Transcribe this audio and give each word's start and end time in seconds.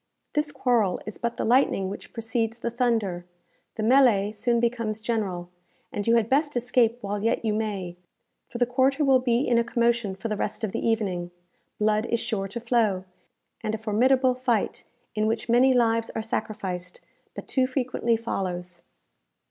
This 0.33 0.51
quarrel 0.51 0.99
is 1.05 1.19
but 1.19 1.37
the 1.37 1.45
lightning 1.45 1.87
which 1.87 2.11
precedes 2.11 2.57
the 2.57 2.71
thunder. 2.71 3.23
The 3.75 3.83
melée 3.83 4.33
soon 4.33 4.59
becomes 4.59 4.99
general, 4.99 5.51
and 5.91 6.07
you 6.07 6.15
had 6.15 6.27
best 6.27 6.57
escape 6.57 6.97
while 7.03 7.21
yet 7.21 7.45
you 7.45 7.53
may; 7.53 7.97
for 8.49 8.57
the 8.57 8.65
quarter 8.65 9.05
will 9.05 9.19
be 9.19 9.47
in 9.47 9.59
a 9.59 9.63
commotion 9.63 10.15
for 10.15 10.27
the 10.27 10.35
rest 10.35 10.63
of 10.63 10.71
the 10.71 10.83
evening. 10.83 11.29
Blood 11.77 12.07
is 12.07 12.19
sure 12.19 12.47
to 12.47 12.59
flow, 12.59 13.03
and 13.61 13.75
a 13.75 13.77
formidable 13.77 14.33
fight, 14.33 14.85
in 15.13 15.27
which 15.27 15.47
many 15.49 15.71
lives 15.71 16.09
are 16.15 16.21
sacrificed, 16.23 16.99
but 17.35 17.47
too 17.47 17.67
frequently 17.67 18.17
follows. 18.17 18.81